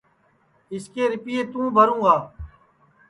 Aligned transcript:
اِس 0.73 0.85
کے 0.93 1.03
رِیپئے 1.11 1.41
توں 1.51 1.67
بھروں 1.75 1.99
گا 2.05 2.15